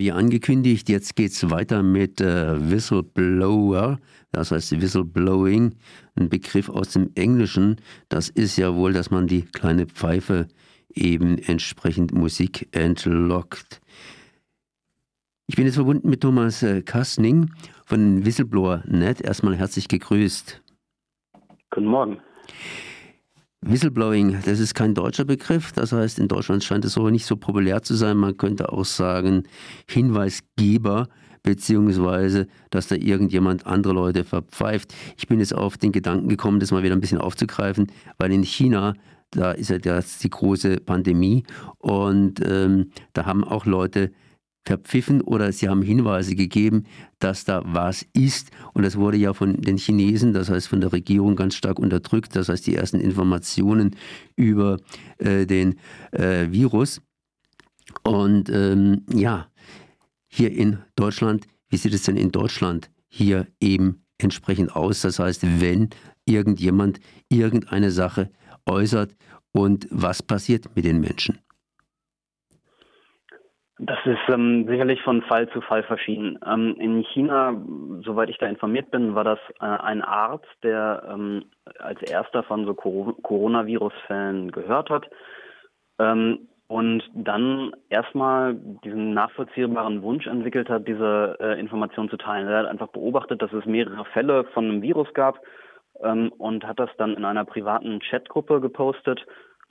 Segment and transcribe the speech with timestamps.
[0.00, 3.98] Wie angekündigt, jetzt geht es weiter mit äh, Whistleblower,
[4.32, 5.74] das heißt Whistleblowing,
[6.14, 7.76] ein Begriff aus dem Englischen.
[8.08, 10.48] Das ist ja wohl, dass man die kleine Pfeife
[10.94, 13.82] eben entsprechend Musik entlockt.
[15.48, 17.50] Ich bin jetzt verbunden mit Thomas äh, Kastning
[17.84, 19.20] von Whistleblower.net.
[19.20, 20.62] Erstmal herzlich gegrüßt.
[21.68, 22.16] Guten Morgen.
[23.62, 25.72] Whistleblowing, das ist kein deutscher Begriff.
[25.72, 28.16] Das heißt, in Deutschland scheint es aber nicht so populär zu sein.
[28.16, 29.44] Man könnte auch sagen
[29.86, 31.08] Hinweisgeber,
[31.42, 34.94] beziehungsweise, dass da irgendjemand andere Leute verpfeift.
[35.18, 38.42] Ich bin jetzt auf den Gedanken gekommen, das mal wieder ein bisschen aufzugreifen, weil in
[38.42, 38.94] China
[39.30, 41.44] da ist ja jetzt die große Pandemie
[41.78, 44.10] und ähm, da haben auch Leute
[44.64, 46.84] verpfiffen oder sie haben Hinweise gegeben,
[47.18, 48.50] dass da was ist.
[48.74, 52.36] Und das wurde ja von den Chinesen, das heißt von der Regierung, ganz stark unterdrückt.
[52.36, 53.96] Das heißt, die ersten Informationen
[54.36, 54.78] über
[55.18, 55.78] äh, den
[56.12, 57.00] äh, Virus.
[58.02, 59.48] Und ähm, ja,
[60.28, 65.00] hier in Deutschland, wie sieht es denn in Deutschland hier eben entsprechend aus?
[65.00, 65.90] Das heißt, wenn
[66.26, 68.30] irgendjemand irgendeine Sache
[68.66, 69.16] äußert
[69.52, 71.38] und was passiert mit den Menschen?
[73.82, 76.38] Das ist ähm, sicherlich von Fall zu Fall verschieden.
[76.46, 77.54] Ähm, in China,
[78.04, 81.46] soweit ich da informiert bin, war das äh, ein Arzt, der ähm,
[81.78, 85.08] als erster von so Coronavirus-Fällen gehört hat
[85.98, 92.48] ähm, und dann erstmal diesen nachvollziehbaren Wunsch entwickelt hat, diese äh, Information zu teilen.
[92.48, 95.40] Er hat einfach beobachtet, dass es mehrere Fälle von einem Virus gab
[96.02, 99.26] ähm, und hat das dann in einer privaten Chatgruppe gepostet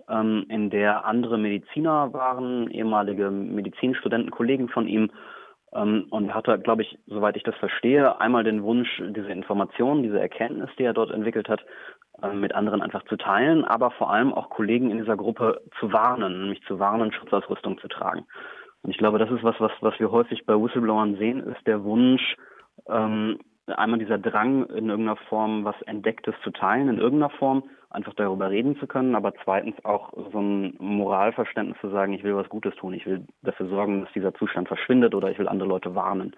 [0.10, 5.12] ähm, in der andere Mediziner waren, ehemalige Medizinstudenten, Kollegen von ihm.
[5.74, 10.04] Ähm, und er hatte, glaube ich, soweit ich das verstehe, einmal den Wunsch, diese Informationen,
[10.04, 11.64] diese Erkenntnis, die er dort entwickelt hat,
[12.22, 15.94] äh, mit anderen einfach zu teilen, aber vor allem auch Kollegen in dieser Gruppe zu
[15.94, 18.26] warnen, nämlich zu warnen, Schutzausrüstung zu tragen.
[18.82, 21.84] Und ich glaube, das ist was, was, was wir häufig bei Whistleblowern sehen, ist der
[21.84, 22.36] Wunsch,
[22.88, 23.40] ähm,
[23.72, 28.50] einmal dieser Drang, in irgendeiner Form was Entdecktes zu teilen, in irgendeiner Form, einfach darüber
[28.50, 32.76] reden zu können, aber zweitens auch so ein Moralverständnis zu sagen, ich will was Gutes
[32.76, 36.36] tun, ich will dafür sorgen, dass dieser Zustand verschwindet oder ich will andere Leute warnen.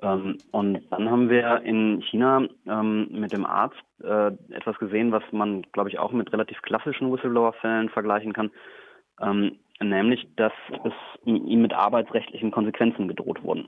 [0.00, 5.24] Ähm, und dann haben wir in China ähm, mit dem Arzt äh, etwas gesehen, was
[5.32, 8.50] man, glaube ich, auch mit relativ klassischen Whistleblower-Fällen vergleichen kann,
[9.20, 10.52] ähm, nämlich, dass
[10.84, 10.92] es
[11.24, 13.66] ihm mit arbeitsrechtlichen Konsequenzen gedroht wurden.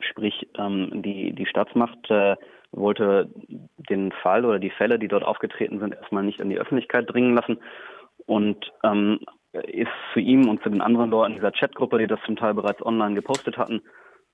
[0.00, 2.36] Sprich, ähm, die, die Staatsmacht äh,
[2.72, 3.30] wollte
[3.76, 7.34] den Fall oder die Fälle, die dort aufgetreten sind, erstmal nicht in die Öffentlichkeit dringen
[7.34, 7.58] lassen
[8.26, 9.20] und ähm,
[9.52, 12.84] ist zu ihm und zu den anderen Leuten dieser Chatgruppe, die das zum Teil bereits
[12.84, 13.82] online gepostet hatten,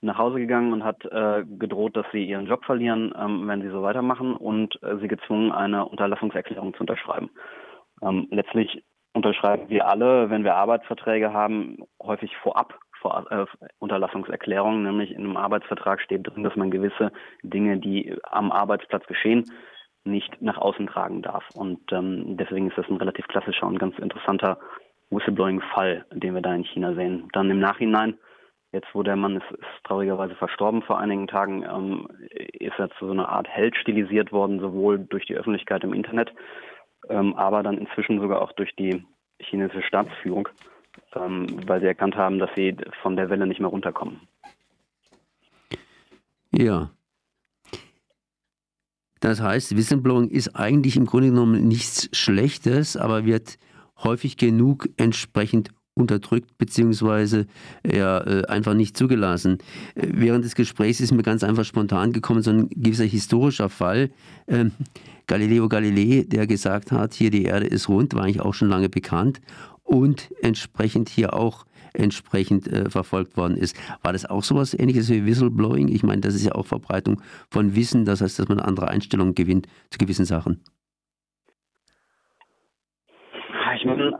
[0.01, 3.69] nach Hause gegangen und hat äh, gedroht, dass sie ihren Job verlieren, ähm, wenn sie
[3.69, 7.31] so weitermachen und äh, sie gezwungen, eine Unterlassungserklärung zu unterschreiben.
[8.03, 13.45] Ähm, letztlich unterschreiben wir alle, wenn wir Arbeitsverträge haben, häufig vorab vor, äh,
[13.79, 17.11] Unterlassungserklärung, nämlich in einem Arbeitsvertrag steht drin, dass man gewisse
[17.43, 19.45] Dinge, die am Arbeitsplatz geschehen,
[20.03, 21.43] nicht nach außen tragen darf.
[21.53, 24.57] Und ähm, deswegen ist das ein relativ klassischer und ganz interessanter
[25.09, 27.29] Whistleblowing-Fall, den wir da in China sehen.
[27.33, 28.17] Dann im Nachhinein,
[28.71, 33.05] jetzt wo der Mann ist, ist traurigerweise verstorben vor einigen Tagen, ähm, ist er zu
[33.05, 36.33] so einer Art Held stilisiert worden, sowohl durch die Öffentlichkeit im Internet,
[37.09, 39.05] ähm, aber dann inzwischen sogar auch durch die
[39.39, 40.49] chinesische Staatsführung
[41.15, 44.21] ähm, weil sie erkannt haben, dass sie von der Welle nicht mehr runterkommen.
[46.51, 46.91] Ja.
[49.19, 53.57] Das heißt, Whistleblowing ist eigentlich im Grunde genommen nichts Schlechtes, aber wird
[54.03, 57.47] häufig genug entsprechend unterdrückt beziehungsweise
[57.85, 59.57] ja, äh, einfach nicht zugelassen.
[59.95, 64.11] Äh, während des Gesprächs ist mir ganz einfach spontan gekommen so ein gewisser historischer Fall.
[64.47, 64.71] Ähm,
[65.27, 68.89] Galileo Galilei, der gesagt hat, hier die Erde ist rund, war eigentlich auch schon lange
[68.89, 69.41] bekannt
[69.83, 73.75] und entsprechend hier auch entsprechend äh, verfolgt worden ist.
[74.03, 75.87] War das auch sowas ähnliches wie Whistleblowing?
[75.87, 79.33] Ich meine, das ist ja auch Verbreitung von Wissen, das heißt, dass man andere Einstellung
[79.33, 80.61] gewinnt zu gewissen Sachen.
[83.75, 84.11] Ich meine,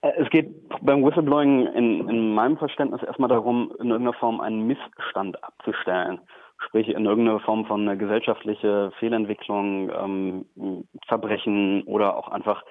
[0.00, 0.50] es geht
[0.82, 6.20] beim Whistleblowing in, in meinem Verständnis erstmal darum, in irgendeiner Form einen Missstand abzustellen.
[6.66, 12.64] Sprich, in irgendeiner Form von einer gesellschaftliche Fehlentwicklung, ähm, Verbrechen oder auch einfach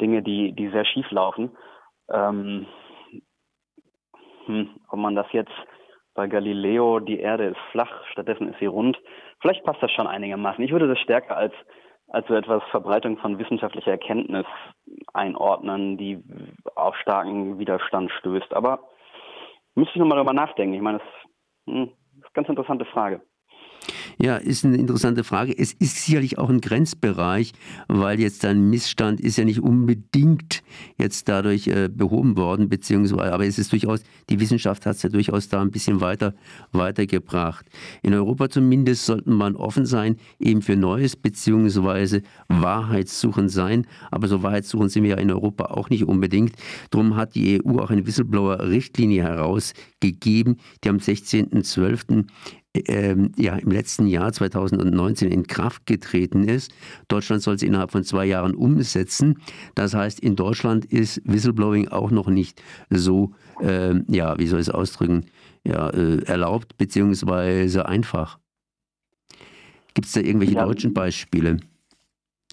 [0.00, 1.50] Dinge, die, die sehr schief laufen.
[2.10, 2.66] Ähm,
[4.46, 5.52] hm, ob man das jetzt
[6.14, 8.98] bei Galileo, die Erde ist flach, stattdessen ist sie rund,
[9.40, 10.62] vielleicht passt das schon einigermaßen.
[10.64, 11.54] Ich würde das stärker als,
[12.10, 14.46] als so etwas Verbreitung von wissenschaftlicher Erkenntnis
[15.12, 16.22] einordnen, die
[16.74, 18.52] auf starken Widerstand stößt.
[18.54, 18.80] Aber
[19.74, 20.74] müsste ich nochmal darüber nachdenken.
[20.74, 21.06] Ich meine, das
[21.66, 23.22] hm, ist eine ganz interessante Frage.
[24.22, 25.56] Ja, ist eine interessante Frage.
[25.56, 27.52] Es ist sicherlich auch ein Grenzbereich,
[27.88, 30.62] weil jetzt ein Missstand ist ja nicht unbedingt
[30.98, 35.08] jetzt dadurch äh, behoben worden, beziehungsweise, aber es ist durchaus, die Wissenschaft hat es ja
[35.08, 36.34] durchaus da ein bisschen weiter
[36.72, 37.64] weitergebracht.
[38.02, 43.86] In Europa zumindest sollten man offen sein, eben für Neues, beziehungsweise Wahrheitssuchen sein.
[44.10, 46.56] Aber so Wahrheitssuchen sind wir ja in Europa auch nicht unbedingt.
[46.90, 52.26] Darum hat die EU auch eine Whistleblower-Richtlinie herausgegeben, die am 16.12
[52.74, 56.72] ähm, ja, im letzten Jahr 2019 in Kraft getreten ist.
[57.08, 59.40] Deutschland soll sie innerhalb von zwei Jahren umsetzen.
[59.74, 64.68] Das heißt, in Deutschland ist Whistleblowing auch noch nicht so, äh, ja, wie soll ich
[64.68, 65.26] es ausdrücken,
[65.64, 68.38] ja, äh, erlaubt beziehungsweise einfach.
[69.94, 71.58] Gibt es da irgendwelche ja, deutschen Beispiele?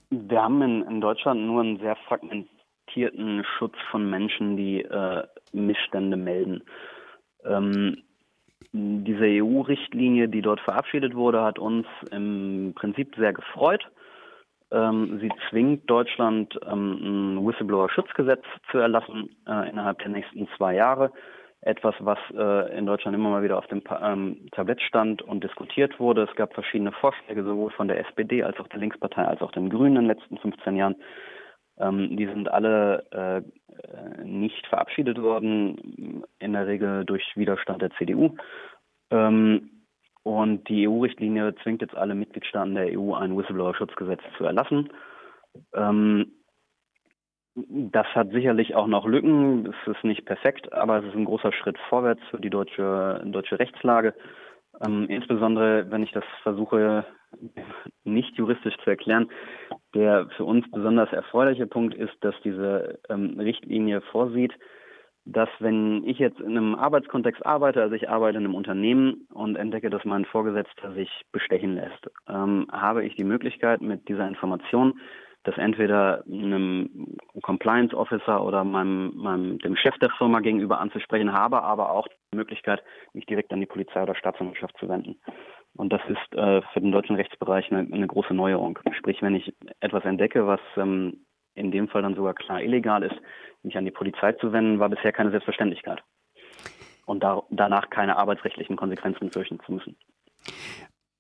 [0.09, 6.17] Wir haben in, in, Deutschland nur einen sehr fragmentierten Schutz von Menschen, die äh, Missstände
[6.17, 6.63] melden.
[7.45, 7.97] Ähm,
[9.03, 13.89] diese EU-Richtlinie, die dort verabschiedet wurde, hat uns im Prinzip sehr gefreut.
[14.71, 21.11] Ähm, sie zwingt Deutschland, ähm, ein Whistleblower-Schutzgesetz zu erlassen äh, innerhalb der nächsten zwei Jahre.
[21.61, 25.99] Etwas, was äh, in Deutschland immer mal wieder auf dem ähm, Tablett stand und diskutiert
[25.99, 26.27] wurde.
[26.29, 29.69] Es gab verschiedene Vorschläge, sowohl von der SPD als auch der Linkspartei als auch den
[29.69, 30.95] Grünen in den letzten 15 Jahren.
[31.79, 38.35] Ähm, die sind alle äh, nicht verabschiedet worden, in der Regel durch Widerstand der CDU.
[39.11, 39.69] Ähm,
[40.23, 44.89] und die EU-Richtlinie zwingt jetzt alle Mitgliedstaaten der EU, ein Whistleblower-Schutzgesetz zu erlassen.
[45.73, 46.33] Ähm,
[47.55, 49.67] das hat sicherlich auch noch Lücken.
[49.67, 53.59] Es ist nicht perfekt, aber es ist ein großer Schritt vorwärts für die deutsche, deutsche
[53.59, 54.13] Rechtslage.
[54.85, 57.05] Ähm, insbesondere, wenn ich das versuche,
[58.03, 59.29] nicht juristisch zu erklären,
[59.97, 64.53] der für uns besonders erfreuliche Punkt ist, dass diese ähm, Richtlinie vorsieht,
[65.25, 69.55] dass wenn ich jetzt in einem Arbeitskontext arbeite, also ich arbeite in einem Unternehmen und
[69.55, 74.99] entdecke, dass mein Vorgesetzter sich bestechen lässt, ähm, habe ich die Möglichkeit mit dieser Information,
[75.43, 81.63] das entweder einem Compliance Officer oder meinem, meinem, dem Chef der Firma gegenüber anzusprechen, habe
[81.63, 82.83] aber auch die Möglichkeit,
[83.13, 85.19] mich direkt an die Polizei oder Staatsanwaltschaft zu wenden.
[85.77, 88.79] Und das ist äh, für den deutschen Rechtsbereich eine, eine, große Neuerung.
[88.97, 93.15] Sprich, wenn ich etwas entdecke, was ähm, in dem Fall dann sogar klar illegal ist,
[93.61, 96.01] mich an die Polizei zu wenden, war bisher keine Selbstverständlichkeit.
[97.05, 99.95] Und da, danach keine arbeitsrechtlichen Konsequenzen fürchten zu müssen.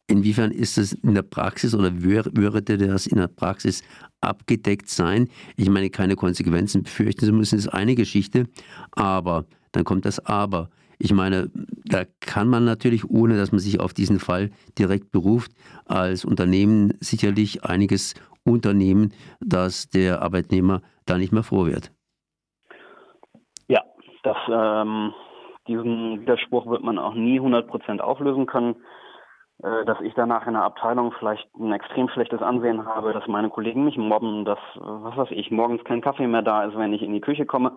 [0.09, 3.83] Inwiefern ist das in der Praxis oder würde das in der Praxis
[4.21, 5.27] abgedeckt sein?
[5.55, 8.45] Ich meine, keine Konsequenzen befürchten zu müssen, ist eine Geschichte,
[8.93, 10.69] aber dann kommt das Aber.
[10.99, 11.49] Ich meine,
[11.85, 15.51] da kann man natürlich, ohne dass man sich auf diesen Fall direkt beruft,
[15.85, 21.91] als Unternehmen sicherlich einiges unternehmen, dass der Arbeitnehmer da nicht mehr froh wird.
[23.67, 23.83] Ja,
[24.23, 25.13] das, ähm,
[25.67, 28.75] diesen Widerspruch wird man auch nie 100% auflösen können.
[29.63, 33.49] Äh, dass ich danach in der Abteilung vielleicht ein extrem schlechtes Ansehen habe, dass meine
[33.49, 37.01] Kollegen mich mobben, dass, was weiß ich, morgens kein Kaffee mehr da ist, wenn ich
[37.01, 37.71] in die Küche komme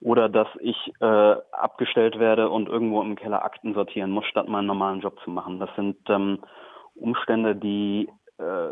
[0.00, 4.66] oder dass ich äh, abgestellt werde und irgendwo im Keller Akten sortieren muss, statt meinen
[4.66, 5.60] normalen Job zu machen.
[5.60, 6.40] Das sind ähm,
[6.94, 8.08] Umstände, die
[8.38, 8.70] äh,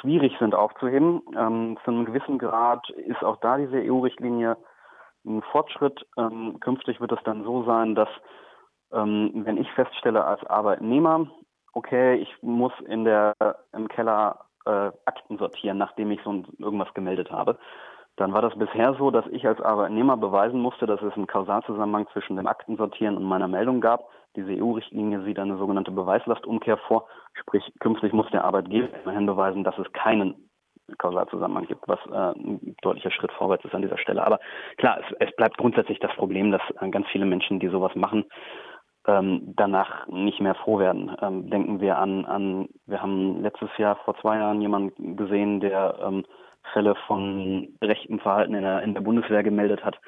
[0.00, 1.22] schwierig sind aufzuheben.
[1.36, 4.56] Ähm, zu einem gewissen Grad ist auch da diese EU-Richtlinie
[5.24, 6.06] ein Fortschritt.
[6.16, 8.08] Ähm, künftig wird es dann so sein, dass
[8.92, 11.30] ähm, wenn ich feststelle als Arbeitnehmer,
[11.72, 13.34] okay, ich muss in der
[13.72, 17.58] im Keller äh, Akten sortieren, nachdem ich so irgendwas gemeldet habe,
[18.20, 22.06] dann war das bisher so, dass ich als Arbeitnehmer beweisen musste, dass es einen Kausalzusammenhang
[22.12, 24.10] zwischen dem Aktensortieren und meiner Meldung gab.
[24.36, 27.06] Diese EU-Richtlinie sieht eine sogenannte Beweislastumkehr vor.
[27.32, 30.34] Sprich, künftig muss der Arbeitgeber immerhin beweisen, dass es keinen
[30.98, 34.22] Kausalzusammenhang gibt, was äh, ein deutlicher Schritt vorwärts ist an dieser Stelle.
[34.22, 34.38] Aber
[34.76, 38.26] klar, es, es bleibt grundsätzlich das Problem, dass äh, ganz viele Menschen, die sowas machen,
[39.06, 41.16] ähm, danach nicht mehr froh werden.
[41.22, 45.98] Ähm, denken wir an, an, wir haben letztes Jahr vor zwei Jahren jemanden gesehen, der
[46.02, 46.24] ähm,
[46.72, 49.98] Fälle von rechtem Verhalten in der, in der Bundeswehr gemeldet hat.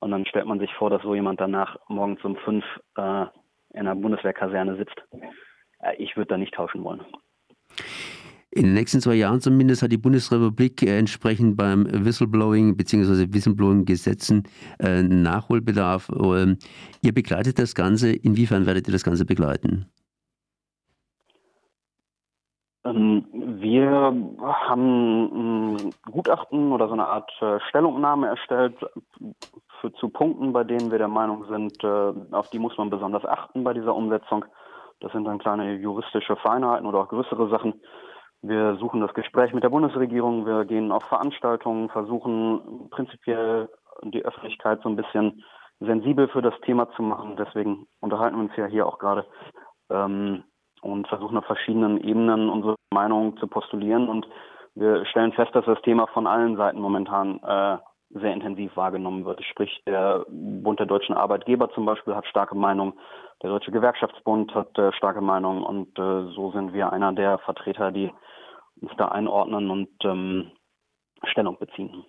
[0.00, 2.64] Und dann stellt man sich vor, dass so jemand danach morgens um fünf
[2.96, 3.26] äh,
[3.74, 5.02] in einer Bundeswehrkaserne sitzt.
[5.80, 7.00] Äh, ich würde da nicht tauschen wollen.
[8.50, 13.26] In den nächsten zwei Jahren zumindest hat die Bundesrepublik äh, entsprechend beim Whistleblowing bzw.
[13.30, 14.44] Whistleblowing-Gesetzen
[14.78, 16.08] äh, Nachholbedarf.
[16.10, 16.58] Ähm,
[17.02, 18.12] ihr begleitet das Ganze.
[18.12, 19.86] Inwiefern werdet ihr das Ganze begleiten?
[22.84, 23.90] Ähm, wir
[24.46, 28.76] haben ein Gutachten oder so eine Art äh, Stellungnahme erstellt
[29.80, 33.24] für, zu Punkten, bei denen wir der Meinung sind, äh, auf die muss man besonders
[33.24, 34.44] achten bei dieser Umsetzung.
[35.00, 37.80] Das sind dann kleine juristische Feinheiten oder auch größere Sachen.
[38.42, 43.68] Wir suchen das Gespräch mit der Bundesregierung, wir gehen auf Veranstaltungen, versuchen prinzipiell
[44.02, 45.42] die Öffentlichkeit so ein bisschen
[45.80, 47.36] sensibel für das Thema zu machen.
[47.36, 49.26] Deswegen unterhalten wir uns ja hier auch gerade.
[49.90, 50.44] Ähm,
[50.82, 54.08] und versuchen auf verschiedenen Ebenen unsere Meinung zu postulieren.
[54.08, 54.26] Und
[54.74, 57.78] wir stellen fest, dass das Thema von allen Seiten momentan äh,
[58.10, 59.44] sehr intensiv wahrgenommen wird.
[59.44, 62.94] Sprich, der Bund der deutschen Arbeitgeber zum Beispiel hat starke Meinung,
[63.42, 67.92] der Deutsche Gewerkschaftsbund hat äh, starke Meinung und äh, so sind wir einer der Vertreter,
[67.92, 68.10] die
[68.80, 70.50] uns da einordnen und ähm,
[71.24, 72.04] Stellung beziehen.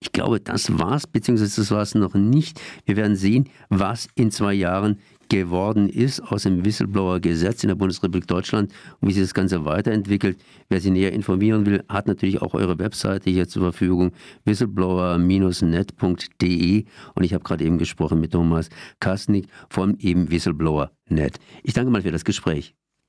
[0.00, 2.60] Ich glaube, das war's, beziehungsweise das war es noch nicht.
[2.84, 8.26] Wir werden sehen, was in zwei Jahren geworden ist aus dem Whistleblower-Gesetz in der Bundesrepublik
[8.26, 10.38] Deutschland und wie sich das Ganze weiterentwickelt.
[10.68, 14.12] Wer sich näher informieren will, hat natürlich auch eure Webseite hier zur Verfügung,
[14.44, 18.68] whistleblower-net.de und ich habe gerade eben gesprochen mit Thomas
[19.00, 21.38] Kasnik vom eben Whistleblower Net.
[21.62, 22.74] Ich danke mal für das Gespräch.